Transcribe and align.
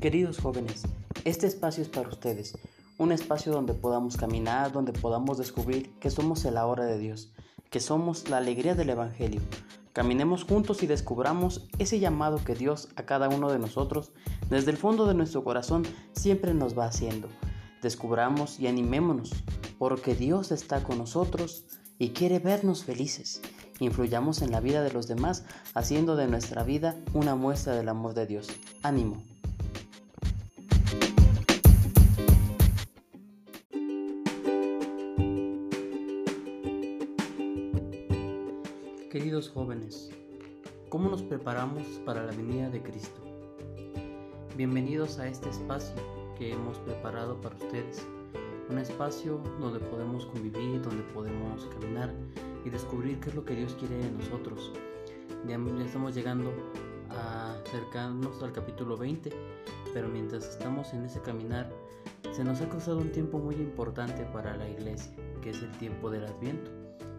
Queridos 0.00 0.38
jóvenes, 0.38 0.84
este 1.26 1.46
espacio 1.46 1.82
es 1.82 1.90
para 1.90 2.08
ustedes, 2.08 2.56
un 2.96 3.12
espacio 3.12 3.52
donde 3.52 3.74
podamos 3.74 4.16
caminar, 4.16 4.72
donde 4.72 4.94
podamos 4.94 5.36
descubrir 5.36 5.92
que 5.98 6.08
somos 6.08 6.42
el 6.46 6.56
ahora 6.56 6.86
de 6.86 6.98
Dios, 6.98 7.34
que 7.68 7.80
somos 7.80 8.30
la 8.30 8.38
alegría 8.38 8.74
del 8.74 8.88
Evangelio. 8.88 9.42
Caminemos 9.92 10.44
juntos 10.44 10.82
y 10.82 10.86
descubramos 10.86 11.68
ese 11.78 12.00
llamado 12.00 12.42
que 12.42 12.54
Dios 12.54 12.88
a 12.96 13.02
cada 13.02 13.28
uno 13.28 13.52
de 13.52 13.58
nosotros, 13.58 14.12
desde 14.48 14.70
el 14.70 14.78
fondo 14.78 15.06
de 15.06 15.12
nuestro 15.12 15.44
corazón, 15.44 15.82
siempre 16.14 16.54
nos 16.54 16.78
va 16.78 16.86
haciendo. 16.86 17.28
Descubramos 17.82 18.58
y 18.58 18.68
animémonos, 18.68 19.32
porque 19.78 20.14
Dios 20.14 20.50
está 20.50 20.82
con 20.82 20.96
nosotros 20.96 21.66
y 21.98 22.10
quiere 22.10 22.38
vernos 22.38 22.84
felices. 22.84 23.42
Influyamos 23.80 24.40
en 24.40 24.50
la 24.50 24.60
vida 24.60 24.82
de 24.82 24.94
los 24.94 25.08
demás, 25.08 25.44
haciendo 25.74 26.16
de 26.16 26.26
nuestra 26.26 26.62
vida 26.64 26.96
una 27.12 27.34
muestra 27.34 27.74
del 27.74 27.90
amor 27.90 28.14
de 28.14 28.26
Dios. 28.26 28.48
Ánimo. 28.82 29.29
Queridos 39.10 39.48
jóvenes, 39.48 40.08
¿cómo 40.88 41.10
nos 41.10 41.24
preparamos 41.24 41.82
para 42.06 42.22
la 42.22 42.30
venida 42.30 42.70
de 42.70 42.80
Cristo? 42.80 43.20
Bienvenidos 44.56 45.18
a 45.18 45.26
este 45.26 45.48
espacio 45.48 45.96
que 46.38 46.52
hemos 46.52 46.78
preparado 46.78 47.40
para 47.40 47.56
ustedes 47.56 48.06
un 48.68 48.78
espacio 48.78 49.42
donde 49.58 49.80
podemos 49.80 50.26
convivir, 50.26 50.80
donde 50.82 51.02
podemos 51.12 51.66
caminar 51.74 52.14
y 52.64 52.70
descubrir 52.70 53.18
qué 53.18 53.30
es 53.30 53.34
lo 53.34 53.44
que 53.44 53.56
Dios 53.56 53.74
quiere 53.80 53.96
de 53.96 54.12
nosotros. 54.12 54.70
Ya, 55.48 55.58
estamos 55.84 56.14
llegando 56.14 56.52
a 57.10 57.54
acercarnos 57.66 58.40
al 58.44 58.52
capítulo 58.52 58.96
20, 58.96 59.32
pero 59.92 60.08
mientras 60.08 60.46
estamos 60.46 60.94
en 60.94 61.06
ese 61.06 61.20
caminar, 61.20 61.68
se 62.30 62.44
nos 62.44 62.60
ha 62.60 62.68
cruzado 62.68 62.98
un 62.98 63.10
tiempo 63.10 63.40
muy 63.40 63.56
importante 63.56 64.24
para 64.26 64.56
la 64.56 64.68
iglesia, 64.68 65.12
que 65.42 65.50
es 65.50 65.60
el 65.64 65.72
tiempo 65.78 66.10
del 66.10 66.26
Adviento, 66.26 66.70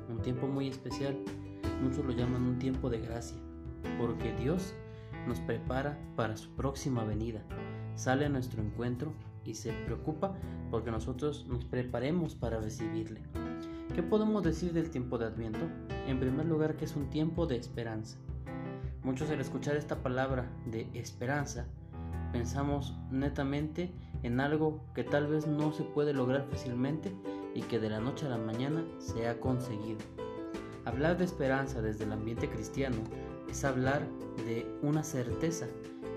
un 0.08 0.22
tiempo 0.22 0.48
muy 0.48 0.70
especial, 0.70 1.18
muchos 1.82 2.06
lo 2.06 2.12
llaman 2.12 2.44
un 2.44 2.60
tiempo 2.60 2.90
de 2.90 3.00
gracia, 3.00 3.38
porque 4.00 4.34
Dios 4.36 4.74
nos 5.28 5.40
prepara 5.40 6.00
para 6.16 6.38
su 6.38 6.50
próxima 6.52 7.04
venida, 7.04 7.42
sale 7.96 8.26
a 8.26 8.30
nuestro 8.30 8.62
encuentro 8.62 9.14
y 9.44 9.56
se 9.56 9.74
preocupa 9.86 10.36
porque 10.70 10.92
nosotros 10.92 11.46
nos 11.48 11.66
preparemos 11.66 12.36
para 12.36 12.60
recibirle. 12.60 13.22
¿Qué 13.96 14.04
podemos 14.04 14.44
decir 14.44 14.72
del 14.74 14.90
tiempo 14.90 15.18
de 15.18 15.26
Adviento? 15.26 15.68
En 16.08 16.20
primer 16.20 16.46
lugar 16.46 16.78
que 16.78 16.86
es 16.86 16.96
un 16.96 17.10
tiempo 17.10 17.46
de 17.46 17.58
esperanza. 17.58 18.18
Muchos 19.04 19.30
al 19.30 19.42
escuchar 19.42 19.76
esta 19.76 20.02
palabra 20.02 20.50
de 20.66 20.88
esperanza 20.94 21.66
pensamos 22.32 22.96
netamente 23.10 23.92
en 24.24 24.40
algo 24.40 24.86
que 24.94 25.04
tal 25.04 25.28
vez 25.28 25.48
no 25.48 25.74
se 25.74 25.84
puede 25.84 26.14
lograr 26.14 26.46
fácilmente 26.50 27.14
y 27.54 27.64
que 27.64 27.80
de 27.80 27.90
la 27.90 28.00
noche 28.00 28.28
a 28.28 28.30
la 28.30 28.38
mañana 28.38 28.86
se 29.00 29.28
ha 29.28 29.40
conseguido. 29.40 30.00
Hablar 30.86 31.18
de 31.18 31.26
esperanza 31.26 31.82
desde 31.82 32.06
el 32.06 32.12
ambiente 32.12 32.50
cristiano 32.50 32.98
es 33.50 33.64
hablar 33.64 34.08
de 34.46 34.66
una 34.82 35.04
certeza 35.04 35.68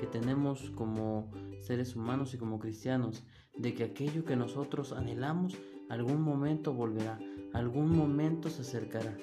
que 0.00 0.06
tenemos 0.06 0.70
como 0.70 1.30
seres 1.60 1.96
humanos 1.96 2.32
y 2.34 2.38
como 2.38 2.58
cristianos, 2.58 3.24
de 3.56 3.74
que 3.74 3.84
aquello 3.84 4.24
que 4.24 4.36
nosotros 4.36 4.92
anhelamos 4.92 5.54
algún 5.90 6.22
momento 6.22 6.72
volverá, 6.72 7.18
algún 7.52 7.96
momento 7.96 8.48
se 8.48 8.62
acercará. 8.62 9.16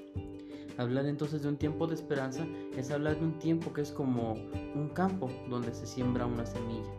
Hablar 0.78 1.06
entonces 1.06 1.42
de 1.42 1.50
un 1.50 1.58
tiempo 1.58 1.88
de 1.88 1.95
esperanza 1.95 2.45
es 2.78 2.92
hablar 2.92 3.19
de 3.19 3.25
un 3.25 3.39
tiempo 3.39 3.73
que 3.73 3.81
es 3.81 3.92
como 3.92 4.34
un 4.34 4.89
campo 4.94 5.30
donde 5.50 5.73
se 5.73 5.86
siembra 5.86 6.25
una 6.25 6.45
semilla, 6.45 6.92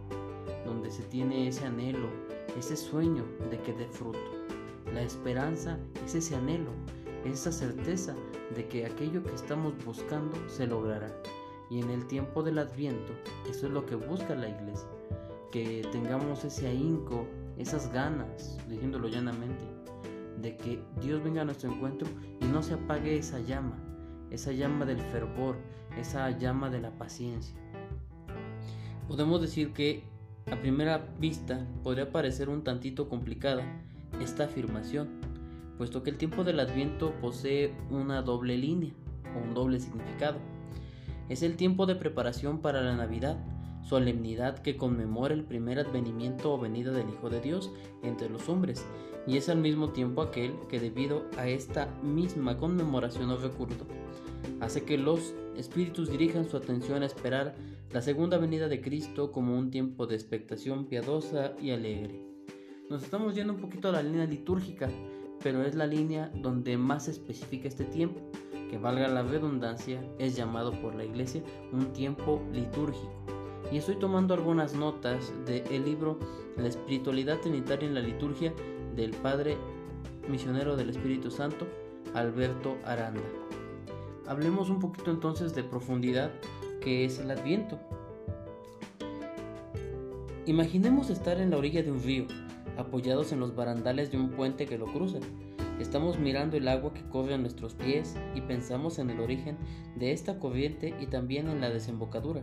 donde 0.64 0.90
se 0.90 1.02
tiene 1.04 1.48
ese 1.48 1.64
anhelo, 1.64 2.08
ese 2.58 2.76
sueño 2.76 3.24
de 3.50 3.58
que 3.60 3.72
dé 3.72 3.86
fruto. 3.86 4.18
La 4.92 5.02
esperanza 5.02 5.78
es 6.04 6.14
ese 6.14 6.36
anhelo, 6.36 6.70
esa 7.24 7.52
certeza 7.52 8.14
de 8.54 8.66
que 8.68 8.86
aquello 8.86 9.22
que 9.22 9.34
estamos 9.34 9.72
buscando 9.84 10.36
se 10.48 10.66
logrará. 10.66 11.08
Y 11.70 11.80
en 11.80 11.90
el 11.90 12.06
tiempo 12.06 12.42
del 12.42 12.58
adviento, 12.58 13.12
eso 13.48 13.66
es 13.66 13.72
lo 13.72 13.86
que 13.86 13.94
busca 13.94 14.34
la 14.34 14.48
iglesia, 14.48 14.88
que 15.50 15.86
tengamos 15.90 16.44
ese 16.44 16.66
ahínco, 16.66 17.26
esas 17.56 17.92
ganas, 17.92 18.58
diciéndolo 18.68 19.08
llanamente, 19.08 19.64
de 20.40 20.56
que 20.56 20.82
Dios 21.00 21.22
venga 21.22 21.42
a 21.42 21.44
nuestro 21.44 21.72
encuentro 21.72 22.08
y 22.40 22.44
no 22.44 22.62
se 22.62 22.74
apague 22.74 23.16
esa 23.16 23.40
llama, 23.40 23.78
esa 24.30 24.52
llama 24.52 24.84
del 24.84 25.00
fervor, 25.00 25.56
esa 25.96 26.30
llama 26.30 26.68
de 26.68 26.80
la 26.80 26.90
paciencia. 26.98 27.56
Podemos 29.08 29.40
decir 29.40 29.72
que 29.72 30.04
a 30.50 30.56
primera 30.56 30.98
vista 31.18 31.66
podría 31.82 32.10
parecer 32.10 32.48
un 32.48 32.64
tantito 32.64 33.08
complicada 33.08 33.64
esta 34.20 34.44
afirmación, 34.44 35.21
puesto 35.82 36.04
que 36.04 36.10
el 36.10 36.16
tiempo 36.16 36.44
del 36.44 36.60
adviento 36.60 37.12
posee 37.20 37.74
una 37.90 38.22
doble 38.22 38.56
línea 38.56 38.92
o 39.34 39.42
un 39.42 39.52
doble 39.52 39.80
significado. 39.80 40.38
Es 41.28 41.42
el 41.42 41.56
tiempo 41.56 41.86
de 41.86 41.96
preparación 41.96 42.60
para 42.60 42.82
la 42.82 42.94
Navidad, 42.94 43.36
solemnidad 43.82 44.60
que 44.60 44.76
conmemora 44.76 45.34
el 45.34 45.42
primer 45.42 45.80
advenimiento 45.80 46.54
o 46.54 46.58
venida 46.60 46.92
del 46.92 47.08
Hijo 47.08 47.30
de 47.30 47.40
Dios 47.40 47.72
entre 48.04 48.30
los 48.30 48.48
hombres, 48.48 48.86
y 49.26 49.36
es 49.38 49.48
al 49.48 49.58
mismo 49.58 49.88
tiempo 49.88 50.22
aquel 50.22 50.54
que 50.68 50.78
debido 50.78 51.24
a 51.36 51.48
esta 51.48 51.88
misma 52.00 52.58
conmemoración 52.58 53.28
o 53.30 53.36
recuerdo, 53.38 53.84
hace 54.60 54.84
que 54.84 54.96
los 54.96 55.34
espíritus 55.56 56.08
dirijan 56.08 56.48
su 56.48 56.56
atención 56.56 57.02
a 57.02 57.06
esperar 57.06 57.56
la 57.90 58.02
segunda 58.02 58.38
venida 58.38 58.68
de 58.68 58.80
Cristo 58.80 59.32
como 59.32 59.58
un 59.58 59.72
tiempo 59.72 60.06
de 60.06 60.14
expectación 60.14 60.86
piadosa 60.86 61.54
y 61.60 61.72
alegre. 61.72 62.22
Nos 62.88 63.02
estamos 63.02 63.34
yendo 63.34 63.52
un 63.52 63.60
poquito 63.60 63.88
a 63.88 63.92
la 63.92 64.02
línea 64.04 64.26
litúrgica, 64.26 64.88
pero 65.42 65.64
es 65.64 65.74
la 65.74 65.86
línea 65.86 66.30
donde 66.34 66.76
más 66.76 67.04
se 67.04 67.12
especifica 67.12 67.68
este 67.68 67.84
tiempo, 67.84 68.20
que 68.70 68.78
valga 68.78 69.08
la 69.08 69.22
redundancia, 69.22 70.02
es 70.18 70.36
llamado 70.36 70.72
por 70.80 70.94
la 70.94 71.04
Iglesia 71.04 71.42
un 71.72 71.92
tiempo 71.92 72.40
litúrgico 72.52 73.12
y 73.72 73.78
estoy 73.78 73.96
tomando 73.96 74.34
algunas 74.34 74.74
notas 74.74 75.32
del 75.46 75.84
libro 75.84 76.18
La 76.58 76.68
espiritualidad 76.68 77.40
trinitaria 77.40 77.88
en 77.88 77.94
la 77.94 78.00
liturgia 78.00 78.52
del 78.94 79.12
Padre 79.12 79.56
Misionero 80.28 80.76
del 80.76 80.90
Espíritu 80.90 81.30
Santo, 81.30 81.66
Alberto 82.12 82.76
Aranda. 82.84 83.22
Hablemos 84.26 84.68
un 84.68 84.78
poquito 84.78 85.10
entonces 85.10 85.54
de 85.54 85.64
profundidad 85.64 86.30
que 86.82 87.06
es 87.06 87.18
el 87.18 87.30
Adviento. 87.30 87.80
Imaginemos 90.44 91.08
estar 91.08 91.40
en 91.40 91.50
la 91.50 91.56
orilla 91.56 91.82
de 91.82 91.92
un 91.92 92.02
río, 92.02 92.26
apoyados 92.76 93.32
en 93.32 93.40
los 93.40 93.54
barandales 93.54 94.10
de 94.10 94.18
un 94.18 94.30
puente 94.30 94.66
que 94.66 94.78
lo 94.78 94.86
cruza. 94.86 95.18
Estamos 95.78 96.18
mirando 96.18 96.56
el 96.56 96.68
agua 96.68 96.92
que 96.92 97.08
corre 97.08 97.34
a 97.34 97.38
nuestros 97.38 97.74
pies 97.74 98.16
y 98.34 98.40
pensamos 98.42 98.98
en 98.98 99.10
el 99.10 99.20
origen 99.20 99.56
de 99.96 100.12
esta 100.12 100.38
corriente 100.38 100.94
y 101.00 101.06
también 101.06 101.48
en 101.48 101.60
la 101.60 101.70
desembocadura. 101.70 102.42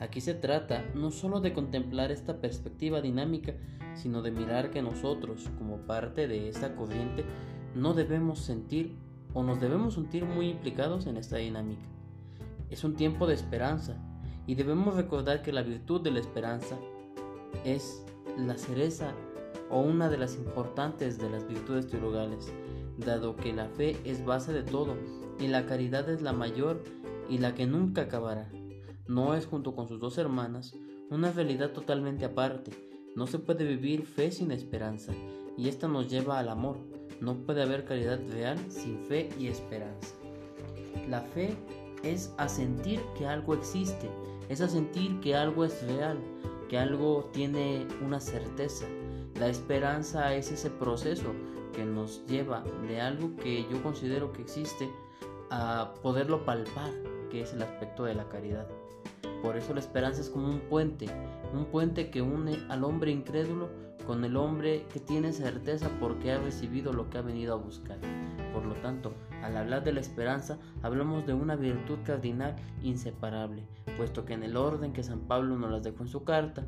Aquí 0.00 0.20
se 0.20 0.34
trata 0.34 0.84
no 0.94 1.10
solo 1.10 1.40
de 1.40 1.52
contemplar 1.52 2.12
esta 2.12 2.40
perspectiva 2.40 3.00
dinámica, 3.00 3.54
sino 3.94 4.22
de 4.22 4.30
mirar 4.30 4.70
que 4.70 4.80
nosotros, 4.80 5.50
como 5.58 5.78
parte 5.78 6.28
de 6.28 6.48
esta 6.48 6.76
corriente, 6.76 7.24
no 7.74 7.94
debemos 7.94 8.38
sentir 8.38 8.96
o 9.34 9.42
nos 9.42 9.60
debemos 9.60 9.94
sentir 9.94 10.24
muy 10.24 10.48
implicados 10.48 11.06
en 11.06 11.16
esta 11.16 11.36
dinámica. 11.36 11.82
Es 12.70 12.84
un 12.84 12.94
tiempo 12.94 13.26
de 13.26 13.34
esperanza 13.34 13.96
y 14.46 14.54
debemos 14.54 14.94
recordar 14.94 15.42
que 15.42 15.52
la 15.52 15.62
virtud 15.62 16.00
de 16.00 16.10
la 16.10 16.20
esperanza 16.20 16.78
es 17.64 18.04
la 18.38 18.56
cereza 18.56 19.12
o 19.70 19.80
una 19.80 20.08
de 20.08 20.18
las 20.18 20.36
importantes 20.36 21.18
de 21.18 21.30
las 21.30 21.46
virtudes 21.46 21.86
teologales, 21.88 22.52
dado 22.96 23.36
que 23.36 23.52
la 23.52 23.68
fe 23.68 23.96
es 24.04 24.24
base 24.24 24.52
de 24.52 24.62
todo 24.62 24.96
y 25.38 25.48
la 25.48 25.66
caridad 25.66 26.08
es 26.08 26.22
la 26.22 26.32
mayor 26.32 26.82
y 27.28 27.38
la 27.38 27.54
que 27.54 27.66
nunca 27.66 28.02
acabará 28.02 28.50
no 29.08 29.34
es 29.34 29.46
junto 29.46 29.74
con 29.74 29.88
sus 29.88 29.98
dos 29.98 30.18
hermanas 30.18 30.74
una 31.10 31.32
realidad 31.32 31.72
totalmente 31.72 32.26
aparte. 32.26 32.70
No 33.16 33.26
se 33.26 33.38
puede 33.38 33.64
vivir 33.64 34.04
fe 34.04 34.30
sin 34.30 34.52
esperanza, 34.52 35.12
y 35.56 35.68
esta 35.68 35.88
nos 35.88 36.08
lleva 36.10 36.38
al 36.38 36.50
amor. 36.50 36.76
No 37.20 37.34
puede 37.38 37.62
haber 37.62 37.86
caridad 37.86 38.20
real 38.30 38.58
sin 38.68 39.02
fe 39.06 39.30
y 39.38 39.46
esperanza. 39.48 40.14
La 41.08 41.22
fe 41.22 41.56
es 42.02 42.34
asentir 42.36 43.00
que 43.16 43.26
algo 43.26 43.54
existe, 43.54 44.10
es 44.50 44.60
asentir 44.60 45.18
que 45.20 45.34
algo 45.34 45.64
es 45.64 45.82
real, 45.86 46.18
que 46.68 46.78
algo 46.78 47.30
tiene 47.32 47.86
una 48.04 48.20
certeza. 48.20 48.84
La 49.38 49.48
esperanza 49.48 50.34
es 50.34 50.50
ese 50.50 50.68
proceso 50.68 51.32
que 51.72 51.84
nos 51.84 52.26
lleva 52.26 52.64
de 52.88 53.00
algo 53.00 53.36
que 53.36 53.68
yo 53.70 53.80
considero 53.84 54.32
que 54.32 54.42
existe 54.42 54.90
a 55.50 55.94
poderlo 56.02 56.44
palpar, 56.44 56.90
que 57.30 57.42
es 57.42 57.52
el 57.52 57.62
aspecto 57.62 58.04
de 58.04 58.14
la 58.14 58.28
caridad. 58.28 58.66
Por 59.42 59.56
eso 59.56 59.74
la 59.74 59.80
esperanza 59.80 60.22
es 60.22 60.28
como 60.28 60.48
un 60.48 60.58
puente, 60.60 61.06
un 61.54 61.66
puente 61.66 62.10
que 62.10 62.20
une 62.20 62.58
al 62.68 62.82
hombre 62.82 63.12
incrédulo 63.12 63.68
con 64.08 64.24
el 64.24 64.36
hombre 64.36 64.86
que 64.92 64.98
tiene 64.98 65.32
certeza 65.32 65.88
porque 66.00 66.32
ha 66.32 66.38
recibido 66.38 66.92
lo 66.92 67.08
que 67.08 67.18
ha 67.18 67.22
venido 67.22 67.54
a 67.54 67.58
buscar. 67.58 67.98
Por 68.52 68.64
lo 68.64 68.74
tanto, 68.76 69.12
al 69.44 69.56
hablar 69.56 69.84
de 69.84 69.92
la 69.92 70.00
esperanza, 70.00 70.58
hablamos 70.82 71.26
de 71.26 71.34
una 71.34 71.54
virtud 71.54 71.98
cardinal 72.04 72.56
inseparable, 72.82 73.62
puesto 73.96 74.24
que 74.24 74.32
en 74.32 74.42
el 74.42 74.56
orden 74.56 74.92
que 74.92 75.04
San 75.04 75.20
Pablo 75.20 75.56
nos 75.56 75.70
las 75.70 75.84
dejó 75.84 76.02
en 76.02 76.08
su 76.08 76.24
carta, 76.24 76.64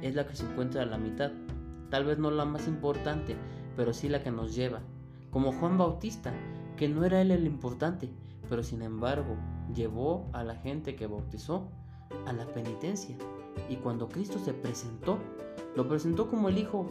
es 0.00 0.14
la 0.14 0.26
que 0.26 0.36
se 0.36 0.46
encuentra 0.46 0.82
a 0.82 0.86
la 0.86 0.96
mitad. 0.96 1.32
Tal 1.94 2.06
vez 2.06 2.18
no 2.18 2.32
la 2.32 2.44
más 2.44 2.66
importante, 2.66 3.36
pero 3.76 3.92
sí 3.92 4.08
la 4.08 4.20
que 4.20 4.32
nos 4.32 4.52
lleva. 4.52 4.82
Como 5.30 5.52
Juan 5.52 5.78
Bautista, 5.78 6.34
que 6.76 6.88
no 6.88 7.04
era 7.04 7.20
él 7.20 7.30
el 7.30 7.46
importante, 7.46 8.10
pero 8.48 8.64
sin 8.64 8.82
embargo 8.82 9.36
llevó 9.72 10.28
a 10.32 10.42
la 10.42 10.56
gente 10.56 10.96
que 10.96 11.06
bautizó 11.06 11.70
a 12.26 12.32
la 12.32 12.46
penitencia. 12.46 13.16
Y 13.68 13.76
cuando 13.76 14.08
Cristo 14.08 14.40
se 14.40 14.52
presentó, 14.52 15.20
lo 15.76 15.86
presentó 15.86 16.28
como 16.28 16.48
el 16.48 16.58
Hijo, 16.58 16.84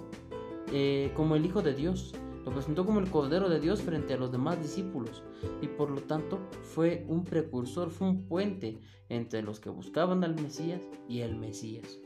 eh, 0.72 1.12
como 1.18 1.36
el 1.36 1.46
Hijo 1.46 1.62
de 1.62 1.74
Dios, 1.74 2.16
lo 2.46 2.54
presentó 2.54 2.86
como 2.86 3.02
el 3.02 3.12
Cordero 3.12 3.50
de 3.50 3.60
Dios 3.60 3.82
frente 3.82 4.14
a 4.14 4.18
los 4.18 4.32
demás 4.32 4.62
discípulos 4.62 5.22
y 5.62 5.68
por 5.68 5.90
lo 5.90 6.00
tanto 6.00 6.40
fue 6.62 7.04
un 7.10 7.26
precursor, 7.26 7.90
fue 7.90 8.08
un 8.08 8.26
puente 8.26 8.80
entre 9.10 9.42
los 9.42 9.60
que 9.60 9.70
buscaban 9.70 10.24
al 10.24 10.36
Mesías 10.36 10.82
y 11.10 11.20
el 11.20 11.36
Mesías. 11.36 12.00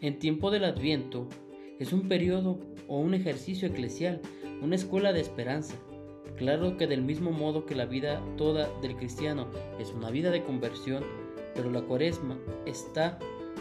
En 0.00 0.20
tiempo 0.20 0.52
del 0.52 0.62
Adviento 0.62 1.26
es 1.78 1.92
un 1.92 2.08
periodo 2.08 2.58
o 2.86 2.98
un 2.98 3.14
ejercicio 3.14 3.68
eclesial, 3.68 4.20
una 4.62 4.76
escuela 4.76 5.12
de 5.12 5.20
esperanza. 5.20 5.76
Claro 6.36 6.76
que 6.76 6.86
del 6.86 7.02
mismo 7.02 7.32
modo 7.32 7.66
que 7.66 7.74
la 7.74 7.86
vida 7.86 8.22
toda 8.36 8.68
del 8.80 8.96
cristiano 8.96 9.48
es 9.78 9.92
una 9.92 10.10
vida 10.10 10.30
de 10.30 10.44
conversión, 10.44 11.04
pero 11.54 11.70
la 11.70 11.82
cuaresma 11.82 12.38
está 12.66 13.18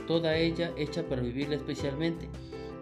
toda 0.08 0.38
ella 0.38 0.72
hecha 0.78 1.04
para 1.08 1.22
vivirla 1.22 1.56
especialmente 1.56 2.30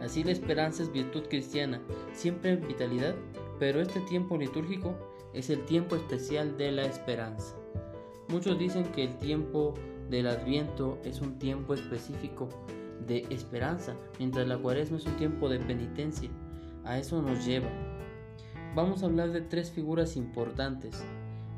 Así 0.01 0.23
la 0.23 0.31
esperanza 0.31 0.83
es 0.83 0.91
virtud 0.91 1.23
cristiana, 1.29 1.81
siempre 2.13 2.51
en 2.51 2.67
vitalidad, 2.67 3.15
pero 3.59 3.81
este 3.81 4.01
tiempo 4.01 4.37
litúrgico 4.37 4.95
es 5.33 5.49
el 5.49 5.63
tiempo 5.65 5.95
especial 5.95 6.57
de 6.57 6.71
la 6.71 6.85
esperanza. 6.85 7.55
Muchos 8.27 8.59
dicen 8.59 8.83
que 8.91 9.03
el 9.03 9.17
tiempo 9.17 9.73
del 10.09 10.27
adviento 10.27 10.99
es 11.03 11.21
un 11.21 11.39
tiempo 11.39 11.73
específico 11.73 12.49
de 13.07 13.25
esperanza, 13.29 13.95
mientras 14.19 14.47
la 14.47 14.57
cuaresma 14.57 14.97
es 14.97 15.05
un 15.05 15.17
tiempo 15.17 15.49
de 15.49 15.59
penitencia. 15.59 16.29
A 16.83 16.97
eso 16.97 17.21
nos 17.21 17.45
lleva. 17.45 17.69
Vamos 18.75 19.01
a 19.01 19.05
hablar 19.05 19.31
de 19.31 19.41
tres 19.41 19.71
figuras 19.71 20.17
importantes. 20.17 21.03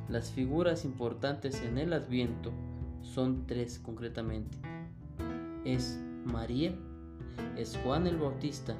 Las 0.09 0.31
figuras 0.31 0.85
importantes 0.85 1.61
en 1.61 1.77
el 1.77 1.93
adviento 1.93 2.51
son 3.01 3.45
tres 3.47 3.79
concretamente. 3.79 4.57
Es 5.65 5.99
María, 6.25 6.73
es 7.57 7.77
Juan 7.83 8.07
el 8.07 8.17
Bautista 8.17 8.75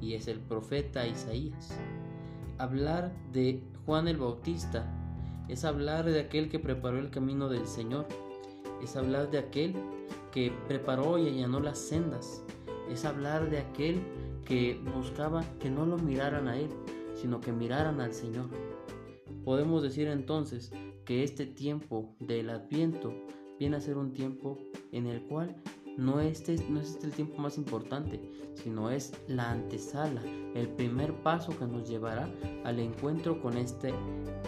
y 0.00 0.14
es 0.14 0.28
el 0.28 0.38
profeta 0.38 1.06
Isaías. 1.06 1.76
Hablar 2.58 3.12
de 3.32 3.62
Juan 3.84 4.08
el 4.08 4.16
Bautista 4.16 4.86
es 5.48 5.64
hablar 5.64 6.04
de 6.04 6.20
aquel 6.20 6.48
que 6.48 6.58
preparó 6.58 6.98
el 6.98 7.10
camino 7.10 7.48
del 7.48 7.66
Señor, 7.66 8.06
es 8.82 8.96
hablar 8.96 9.30
de 9.30 9.38
aquel 9.38 9.74
que 10.32 10.52
preparó 10.66 11.18
y 11.18 11.28
allanó 11.28 11.60
las 11.60 11.78
sendas, 11.78 12.44
es 12.90 13.04
hablar 13.04 13.50
de 13.50 13.58
aquel 13.58 14.02
que 14.44 14.80
buscaba 14.94 15.44
que 15.60 15.70
no 15.70 15.86
lo 15.86 15.98
miraran 15.98 16.48
a 16.48 16.58
él, 16.58 16.68
sino 17.14 17.40
que 17.40 17.52
miraran 17.52 18.00
al 18.00 18.12
Señor. 18.12 18.48
Podemos 19.44 19.82
decir 19.82 20.08
entonces 20.08 20.72
que 21.04 21.22
este 21.22 21.46
tiempo 21.46 22.14
del 22.20 22.50
adviento 22.50 23.12
viene 23.58 23.76
a 23.76 23.80
ser 23.80 23.96
un 23.96 24.12
tiempo 24.12 24.58
en 24.90 25.06
el 25.06 25.22
cual 25.22 25.56
no 25.96 26.20
este, 26.20 26.56
no 26.68 26.80
es 26.80 26.90
este 26.90 27.06
el 27.06 27.12
tiempo 27.12 27.38
más 27.38 27.58
importante, 27.58 28.20
sino 28.54 28.90
es 28.90 29.12
la 29.28 29.50
antesala, 29.50 30.22
el 30.54 30.68
primer 30.68 31.14
paso 31.22 31.56
que 31.58 31.66
nos 31.66 31.88
llevará 31.88 32.28
al 32.64 32.78
encuentro 32.78 33.40
con 33.40 33.56
este 33.56 33.92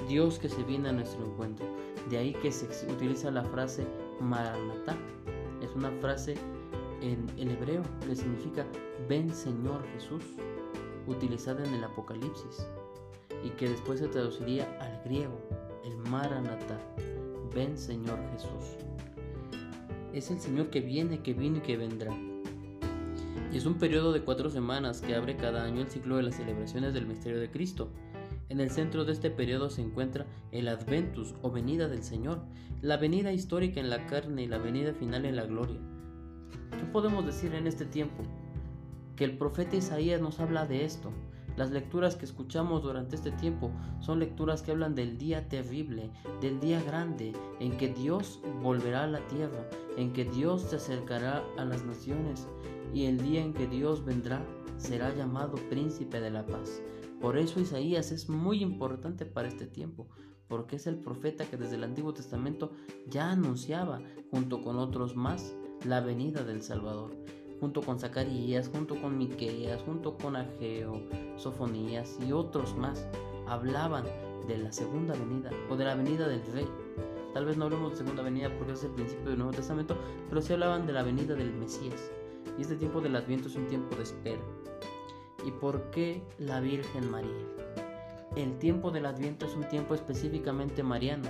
Dios 0.08 0.38
que 0.38 0.48
se 0.48 0.62
viene 0.64 0.88
a 0.88 0.92
nuestro 0.92 1.26
encuentro. 1.26 1.66
De 2.10 2.19
ahí 2.19 2.32
que 2.34 2.50
se 2.50 2.66
utiliza 2.90 3.30
la 3.30 3.44
frase 3.44 3.87
Maranatá. 4.20 4.96
Una 5.75 5.91
frase 6.00 6.35
en 7.00 7.26
el 7.38 7.50
hebreo 7.50 7.82
que 8.06 8.15
significa 8.15 8.65
ven 9.09 9.35
Señor 9.35 9.85
Jesús, 9.94 10.23
utilizada 11.06 11.65
en 11.65 11.75
el 11.75 11.85
Apocalipsis 11.85 12.67
y 13.44 13.50
que 13.50 13.69
después 13.69 14.00
se 14.00 14.09
traduciría 14.09 14.65
al 14.81 15.03
griego, 15.05 15.38
el 15.85 15.97
Maranatá, 16.11 16.79
ven 17.55 17.76
Señor 17.76 18.19
Jesús 18.32 18.76
es 20.15 20.31
el 20.31 20.41
Señor 20.41 20.71
que 20.71 20.81
viene, 20.81 21.21
que 21.21 21.35
vino 21.35 21.59
y 21.59 21.61
que 21.61 21.76
vendrá. 21.76 22.12
Y 23.53 23.56
es 23.56 23.67
un 23.67 23.75
periodo 23.75 24.12
de 24.12 24.23
cuatro 24.23 24.49
semanas 24.49 25.00
que 25.00 25.15
abre 25.15 25.37
cada 25.37 25.65
año 25.65 25.82
el 25.82 25.91
ciclo 25.91 26.17
de 26.17 26.23
las 26.23 26.37
celebraciones 26.37 26.94
del 26.94 27.06
misterio 27.06 27.41
de 27.41 27.50
Cristo. 27.50 27.91
En 28.54 28.60
el 28.60 28.70
centro 28.70 29.04
de 29.04 29.10
este 29.10 29.32
periodo 29.32 29.68
se 29.68 29.82
encuentra 29.82 30.26
el 30.52 30.68
Adventus 30.68 31.34
o 31.42 31.50
venida 31.50 31.88
del 31.88 32.04
Señor, 32.04 32.38
la 32.82 32.96
venida 32.96 33.32
histórica 33.32 33.80
en 33.80 33.90
la 33.90 34.06
carne 34.06 34.44
y 34.44 34.46
la 34.46 34.58
venida 34.58 34.94
final 34.94 35.24
en 35.24 35.34
la 35.34 35.44
gloria. 35.44 35.80
¿Qué 36.70 36.86
podemos 36.92 37.26
decir 37.26 37.52
en 37.52 37.66
este 37.66 37.84
tiempo? 37.84 38.22
Que 39.16 39.24
el 39.24 39.36
profeta 39.36 39.74
Isaías 39.74 40.20
nos 40.20 40.38
habla 40.38 40.66
de 40.66 40.84
esto, 40.84 41.10
las 41.56 41.72
lecturas 41.72 42.14
que 42.14 42.26
escuchamos 42.26 42.84
durante 42.84 43.16
este 43.16 43.32
tiempo 43.32 43.72
son 43.98 44.20
lecturas 44.20 44.62
que 44.62 44.70
hablan 44.70 44.94
del 44.94 45.18
día 45.18 45.48
terrible, 45.48 46.12
del 46.40 46.60
día 46.60 46.80
grande, 46.80 47.32
en 47.58 47.76
que 47.76 47.88
Dios 47.88 48.40
volverá 48.62 49.02
a 49.02 49.08
la 49.08 49.26
tierra, 49.26 49.68
en 49.96 50.12
que 50.12 50.26
Dios 50.26 50.62
se 50.62 50.76
acercará 50.76 51.42
a 51.58 51.64
las 51.64 51.84
naciones 51.84 52.46
y 52.92 53.06
el 53.06 53.18
día 53.18 53.42
en 53.42 53.52
que 53.52 53.66
Dios 53.66 54.04
vendrá 54.04 54.46
será 54.76 55.12
llamado 55.12 55.56
príncipe 55.70 56.20
de 56.20 56.30
la 56.30 56.46
paz. 56.46 56.80
Por 57.25 57.38
eso 57.38 57.59
Isaías 57.59 58.12
es 58.12 58.29
muy 58.29 58.62
importante 58.62 59.25
para 59.25 59.49
este 59.49 59.67
tiempo, 59.67 60.11
porque 60.47 60.76
es 60.76 60.87
el 60.87 60.97
profeta 60.97 61.47
que 61.47 61.56
desde 61.56 61.76
el 61.76 61.85
Antiguo 61.85 62.12
Testamento 62.12 62.73
ya 63.06 63.31
anunciaba, 63.31 64.03
junto 64.31 64.61
con 64.61 64.76
otros 64.76 65.17
más, 65.17 65.56
la 65.87 66.03
venida 66.03 66.44
del 66.44 66.62
Salvador 66.62 67.17
junto 67.61 67.81
con 67.81 67.99
Zacarías, 67.99 68.69
junto 68.69 69.00
con 69.00 69.17
Miqueas, 69.17 69.81
junto 69.85 70.19
con 70.19 70.37
Ageo, 70.37 71.00
Sofonías 71.37 72.19
y 72.21 72.31
otros 72.32 72.76
más, 72.76 73.09
hablaban 73.47 74.05
de 74.47 74.59
la 74.59 74.71
segunda 74.71 75.15
venida 75.15 75.50
o 75.71 75.76
de 75.76 75.85
la 75.87 75.94
venida 75.94 76.29
del 76.29 76.44
rey. 76.53 76.69
Tal 77.32 77.47
vez 77.47 77.56
no 77.56 77.65
hablemos 77.65 77.93
de 77.93 77.97
segunda 77.97 78.23
venida 78.23 78.55
porque 78.59 78.75
es 78.75 78.85
el 78.85 78.91
principio 78.91 79.31
del 79.31 79.38
Nuevo 79.38 79.55
Testamento, 79.55 79.97
pero 80.29 80.43
sí 80.43 80.53
hablaban 80.53 80.87
de 80.87 80.93
la 80.93 81.03
venida 81.03 81.35
del 81.35 81.55
Mesías. 81.55 82.11
Y 82.59 82.61
este 82.61 82.76
tiempo 82.76 83.00
del 83.00 83.17
Adviento 83.17 83.49
es 83.49 83.56
un 83.56 83.67
tiempo 83.67 83.97
de 83.97 84.03
espera. 84.03 84.43
¿Y 85.44 85.50
por 85.50 85.90
qué 85.90 86.22
la 86.38 86.60
Virgen 86.60 87.10
María? 87.10 87.31
El 88.36 88.58
tiempo 88.58 88.90
del 88.90 89.06
Adviento 89.06 89.46
es 89.46 89.54
un 89.54 89.64
tiempo 89.69 89.94
específicamente 89.94 90.82
mariano. 90.82 91.28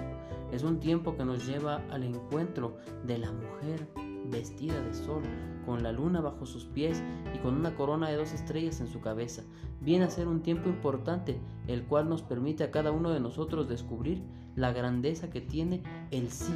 Es 0.53 0.63
un 0.63 0.81
tiempo 0.81 1.17
que 1.17 1.25
nos 1.25 1.47
lleva 1.47 1.83
al 1.91 2.03
encuentro 2.03 2.77
de 3.05 3.19
la 3.19 3.33
mujer 3.33 3.89
vestida 4.31 4.81
de 4.81 4.95
sol, 4.95 5.23
con 5.67 5.83
la 5.83 5.93
luna 5.93 6.21
bajo 6.21 6.47
sus 6.47 6.65
pies 6.65 7.03
y 7.35 7.39
con 7.39 7.55
una 7.55 7.75
corona 7.77 8.09
de 8.09 8.17
dos 8.17 8.33
estrellas 8.33 8.81
en 8.81 8.89
su 8.89 9.01
cabeza. 9.01 9.43
Viene 9.81 10.05
a 10.05 10.11
ser 10.11 10.29
un 10.29 10.43
tiempo 10.43 10.69
importante, 10.69 11.39
el 11.67 11.85
cual 11.85 12.09
nos 12.09 12.23
permite 12.23 12.65
a 12.65 12.71
cada 12.71 12.91
uno 12.91 13.11
de 13.11 13.21
nosotros 13.21 13.69
descubrir 13.69 14.23
la 14.57 14.73
grandeza 14.73 15.31
que 15.31 15.41
tiene 15.41 15.83
el 16.11 16.31
sí, 16.31 16.55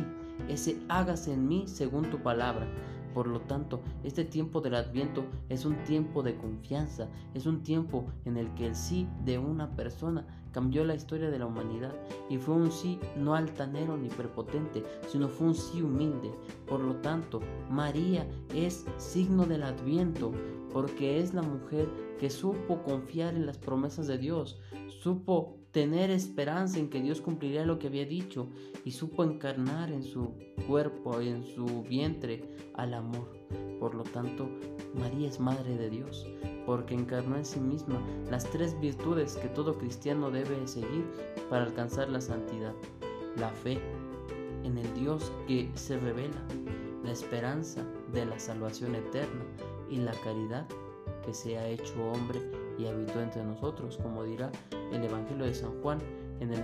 ese 0.49 0.79
hágase 0.89 1.33
en 1.33 1.49
mí 1.49 1.65
según 1.67 2.11
tu 2.11 2.23
palabra. 2.23 2.67
Por 3.15 3.27
lo 3.27 3.41
tanto, 3.41 3.81
este 4.05 4.25
tiempo 4.25 4.61
del 4.61 4.75
adviento 4.75 5.25
es 5.49 5.65
un 5.65 5.77
tiempo 5.85 6.23
de 6.23 6.37
confianza, 6.37 7.09
es 7.35 7.47
un 7.47 7.63
tiempo 7.63 8.07
en 8.25 8.37
el 8.37 8.53
que 8.55 8.67
el 8.67 8.75
sí 8.75 9.09
de 9.25 9.39
una 9.39 9.75
persona 9.75 10.27
cambió 10.53 10.85
la 10.85 10.95
historia 10.95 11.31
de 11.31 11.39
la 11.39 11.47
humanidad 11.47 11.95
y 12.29 12.39
fue 12.39 12.55
un 12.55 12.71
sí 12.71 12.99
no 13.17 13.35
altanero 13.35 13.97
ni 13.97 14.09
prepotente, 14.09 14.83
sino 15.09 15.29
fue 15.29 15.49
un 15.49 15.55
sí 15.55 15.83
humilde. 15.83 16.33
Por 16.67 16.81
lo 16.81 16.97
tanto, 16.97 17.41
María 17.71 18.27
es 18.55 18.87
signo 18.97 19.47
del 19.47 19.63
adviento 19.63 20.33
porque 20.73 21.21
es 21.21 21.35
la 21.35 21.43
mujer 21.43 21.89
que 22.19 22.31
supo 22.31 22.83
confiar 22.83 23.35
en 23.35 23.47
las 23.47 23.59
promesas 23.59 24.07
de 24.07 24.19
Dios, 24.19 24.61
supo 24.89 25.58
tener 25.73 26.11
esperanza 26.11 26.79
en 26.79 26.89
que 26.89 27.01
Dios 27.01 27.21
cumpliría 27.21 27.65
lo 27.65 27.79
que 27.79 27.89
había 27.89 28.07
dicho 28.07 28.49
y 28.85 28.93
supo 28.93 29.25
encarnar 29.25 29.93
en 29.93 30.03
su 30.03 30.35
cuerpo 30.67 31.21
en 31.21 31.45
su 31.45 31.83
vientre 31.83 32.43
al 32.75 32.95
amor. 32.95 33.29
Por 33.79 33.95
lo 33.95 34.03
tanto, 34.03 34.49
María 34.95 35.29
es 35.29 35.39
Madre 35.39 35.77
de 35.77 35.91
Dios, 35.91 36.27
porque 36.67 36.95
encarnó 36.95 37.37
en 37.37 37.45
sí 37.45 37.61
misma 37.61 38.01
las 38.31 38.45
tres 38.51 38.79
virtudes 38.81 39.37
que 39.37 39.49
todo 39.49 39.79
cristiano 39.79 40.31
debe 40.31 40.67
seguir 40.67 41.05
para 41.49 41.65
alcanzar 41.65 42.09
la 42.09 42.21
santidad. 42.21 42.75
La 43.37 43.51
fe 43.51 43.79
en 44.65 44.79
el 44.79 44.95
Dios 44.95 45.33
que 45.47 45.71
se 45.75 45.99
revela, 45.99 46.43
la 47.05 47.13
esperanza 47.13 47.85
de 48.13 48.27
la 48.27 48.39
salvación 48.39 48.95
eterna 48.95 49.45
y 49.89 49.97
la 49.97 50.13
caridad 50.25 50.67
que 51.25 51.33
se 51.33 51.57
ha 51.57 51.69
hecho 51.69 51.95
hombre 52.11 52.41
y 52.79 52.87
habitó 52.87 53.21
entre 53.21 53.45
nosotros, 53.45 53.99
como 53.99 54.25
dirá 54.25 54.51
el 54.93 55.05
Evangelio 55.05 55.45
de 55.45 55.55
San 55.55 55.83
Juan 55.83 55.99
en 56.41 56.53
el 56.53 56.63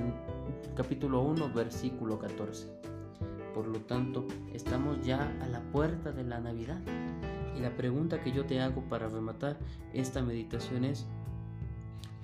capítulo 0.77 1.23
1, 1.23 1.53
versículo 1.53 2.19
14. 2.19 2.69
Por 3.53 3.67
lo 3.67 3.81
tanto, 3.81 4.27
estamos 4.53 5.05
ya 5.05 5.37
a 5.43 5.49
la 5.49 5.61
puerta 5.73 6.13
de 6.13 6.25
la 6.25 6.41
Navidad. 6.41 6.81
Y 7.57 7.61
la 7.61 7.77
pregunta 7.77 8.21
que 8.21 8.33
yo 8.33 8.45
te 8.47 8.61
hago 8.61 8.83
para 8.89 9.09
rematar 9.09 9.59
esta 9.93 10.23
meditación 10.23 10.85
es, 10.85 11.07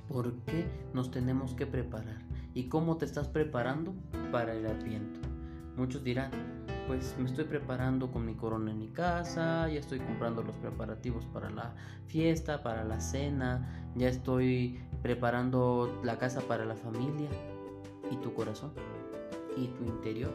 ¿por 0.09 0.35
qué 0.41 0.67
nos 0.93 1.11
tenemos 1.11 1.55
que 1.55 1.67
preparar? 1.67 2.23
¿Y 2.55 2.69
cómo 2.69 2.97
te 2.97 3.05
estás 3.05 3.29
preparando 3.29 3.95
para 4.33 4.55
el 4.55 4.67
adviento? 4.67 5.21
Muchos 5.77 6.03
dirán, 6.03 6.60
pues 6.91 7.15
me 7.19 7.27
estoy 7.27 7.45
preparando 7.45 8.11
con 8.11 8.27
mi 8.27 8.35
corona 8.35 8.73
en 8.73 8.81
mi 8.81 8.89
casa, 8.89 9.69
ya 9.69 9.79
estoy 9.79 10.01
comprando 10.01 10.43
los 10.43 10.57
preparativos 10.57 11.25
para 11.27 11.49
la 11.49 11.73
fiesta, 12.09 12.65
para 12.65 12.83
la 12.83 12.99
cena, 12.99 13.93
ya 13.95 14.09
estoy 14.09 14.81
preparando 15.01 16.01
la 16.03 16.19
casa 16.19 16.41
para 16.41 16.65
la 16.65 16.75
familia. 16.75 17.29
¿Y 18.11 18.17
tu 18.17 18.35
corazón? 18.35 18.73
¿Y 19.57 19.69
tu 19.69 19.85
interior? 19.85 20.35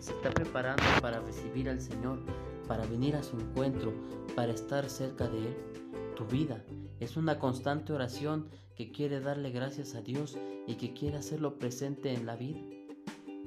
Se 0.00 0.10
está 0.10 0.30
preparando 0.30 0.82
para 1.00 1.20
recibir 1.20 1.68
al 1.68 1.80
Señor, 1.80 2.18
para 2.66 2.84
venir 2.86 3.14
a 3.14 3.22
su 3.22 3.38
encuentro, 3.38 3.92
para 4.34 4.50
estar 4.50 4.90
cerca 4.90 5.28
de 5.28 5.38
Él. 5.38 5.56
Tu 6.16 6.24
vida 6.24 6.64
es 6.98 7.16
una 7.16 7.38
constante 7.38 7.92
oración 7.92 8.48
que 8.74 8.90
quiere 8.90 9.20
darle 9.20 9.52
gracias 9.52 9.94
a 9.94 10.02
Dios 10.02 10.36
y 10.66 10.74
que 10.74 10.94
quiere 10.94 11.18
hacerlo 11.18 11.60
presente 11.60 12.12
en 12.12 12.26
la 12.26 12.34
vida. 12.34 12.71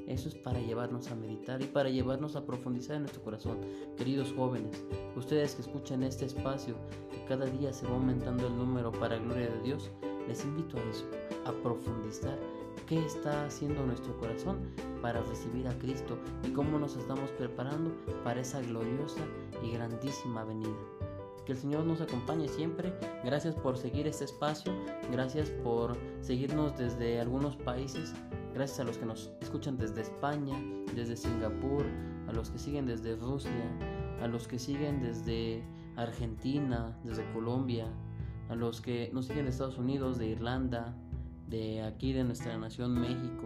Eso 0.07 0.29
es 0.29 0.35
para 0.35 0.59
llevarnos 0.59 1.09
a 1.09 1.15
meditar 1.15 1.61
y 1.61 1.65
para 1.65 1.89
llevarnos 1.89 2.35
a 2.35 2.45
profundizar 2.45 2.95
en 2.95 3.03
nuestro 3.03 3.23
corazón. 3.23 3.57
Queridos 3.97 4.33
jóvenes, 4.35 4.83
ustedes 5.15 5.55
que 5.55 5.63
escuchan 5.63 6.03
este 6.03 6.25
espacio, 6.25 6.75
que 7.11 7.25
cada 7.25 7.45
día 7.45 7.73
se 7.73 7.87
va 7.87 7.95
aumentando 7.95 8.47
el 8.47 8.55
número 8.55 8.91
para 8.91 9.17
gloria 9.17 9.49
de 9.49 9.61
Dios, 9.63 9.89
les 10.27 10.43
invito 10.43 10.77
a 10.77 10.83
eso, 10.89 11.05
a 11.45 11.51
profundizar 11.63 12.37
qué 12.87 13.03
está 13.03 13.45
haciendo 13.45 13.85
nuestro 13.85 14.15
corazón 14.17 14.59
para 15.01 15.21
recibir 15.21 15.67
a 15.67 15.77
Cristo 15.79 16.17
y 16.43 16.49
cómo 16.49 16.77
nos 16.77 16.95
estamos 16.95 17.29
preparando 17.31 17.91
para 18.23 18.41
esa 18.41 18.61
gloriosa 18.61 19.21
y 19.63 19.71
grandísima 19.71 20.43
venida. 20.43 20.75
Que 21.45 21.51
el 21.51 21.57
Señor 21.59 21.85
nos 21.85 22.01
acompañe 22.01 22.47
siempre. 22.47 22.91
Gracias 23.23 23.55
por 23.55 23.77
seguir 23.77 24.07
este 24.07 24.25
espacio. 24.25 24.73
Gracias 25.11 25.51
por 25.63 25.95
seguirnos 26.21 26.75
desde 26.75 27.19
algunos 27.19 27.55
países. 27.55 28.13
Gracias 28.55 28.79
a 28.79 28.85
los 28.85 28.97
que 28.97 29.05
nos 29.05 29.33
escuchan 29.41 29.77
desde 29.77 29.99
España, 29.99 30.57
desde 30.95 31.17
Singapur, 31.17 31.85
a 32.25 32.31
los 32.31 32.49
que 32.51 32.57
siguen 32.57 32.85
desde 32.85 33.17
Rusia, 33.17 33.51
a 34.21 34.27
los 34.29 34.47
que 34.47 34.59
siguen 34.59 35.01
desde 35.01 35.61
Argentina, 35.97 36.97
desde 37.03 37.29
Colombia, 37.33 37.85
a 38.47 38.55
los 38.55 38.79
que 38.79 39.11
nos 39.13 39.25
siguen 39.25 39.43
de 39.43 39.51
Estados 39.51 39.77
Unidos, 39.77 40.17
de 40.17 40.27
Irlanda, 40.27 40.95
de 41.49 41.83
aquí 41.83 42.13
de 42.13 42.23
nuestra 42.23 42.57
nación 42.57 42.93
México. 42.93 43.45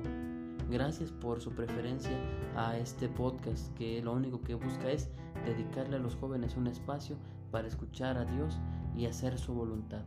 Gracias 0.69 1.11
por 1.11 1.41
su 1.41 1.49
preferencia 1.53 2.15
a 2.55 2.77
este 2.77 3.09
podcast 3.09 3.75
que 3.75 4.03
lo 4.03 4.13
único 4.13 4.43
que 4.43 4.53
busca 4.53 4.91
es 4.91 5.09
dedicarle 5.43 5.95
a 5.95 5.99
los 5.99 6.15
jóvenes 6.17 6.55
un 6.55 6.67
espacio 6.67 7.17
para 7.49 7.67
escuchar 7.67 8.15
a 8.15 8.25
Dios 8.25 8.59
y 8.95 9.07
hacer 9.07 9.39
su 9.39 9.55
voluntad. 9.55 10.03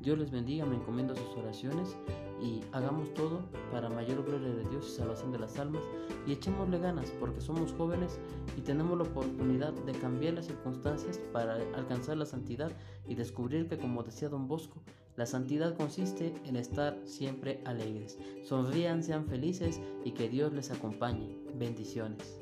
Dios 0.00 0.18
les 0.18 0.30
bendiga, 0.30 0.64
me 0.64 0.76
encomiendo 0.76 1.14
sus 1.14 1.36
oraciones 1.36 1.94
y 2.40 2.62
hagamos 2.72 3.12
todo 3.12 3.42
para 3.70 3.90
mayor 3.90 4.19
Dios 4.80 4.96
salvación 4.96 5.32
de 5.32 5.38
las 5.38 5.58
almas 5.58 5.82
y 6.26 6.32
echémosle 6.32 6.78
ganas 6.78 7.10
porque 7.18 7.40
somos 7.40 7.72
jóvenes 7.72 8.18
y 8.56 8.60
tenemos 8.60 8.96
la 8.98 9.04
oportunidad 9.04 9.72
de 9.72 9.92
cambiar 9.92 10.34
las 10.34 10.46
circunstancias 10.46 11.18
para 11.32 11.54
alcanzar 11.74 12.16
la 12.16 12.26
santidad 12.26 12.72
y 13.06 13.14
descubrir 13.14 13.68
que 13.68 13.78
como 13.78 14.02
decía 14.02 14.28
don 14.28 14.48
Bosco, 14.48 14.82
la 15.16 15.26
santidad 15.26 15.76
consiste 15.76 16.34
en 16.44 16.56
estar 16.56 16.98
siempre 17.04 17.62
alegres. 17.66 18.18
Sonrían, 18.44 19.02
sean 19.02 19.26
felices 19.26 19.80
y 20.04 20.12
que 20.12 20.28
Dios 20.28 20.52
les 20.52 20.70
acompañe. 20.70 21.36
Bendiciones. 21.54 22.40